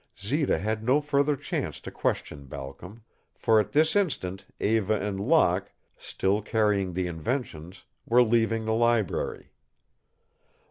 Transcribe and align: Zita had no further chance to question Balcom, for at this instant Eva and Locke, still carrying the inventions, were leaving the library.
Zita 0.19 0.57
had 0.57 0.83
no 0.83 0.99
further 0.99 1.35
chance 1.35 1.79
to 1.81 1.91
question 1.91 2.45
Balcom, 2.47 3.03
for 3.35 3.59
at 3.59 3.71
this 3.71 3.95
instant 3.95 4.47
Eva 4.59 4.95
and 4.95 5.19
Locke, 5.19 5.71
still 5.95 6.41
carrying 6.41 6.93
the 6.93 7.05
inventions, 7.05 7.85
were 8.07 8.23
leaving 8.23 8.65
the 8.65 8.73
library. 8.73 9.51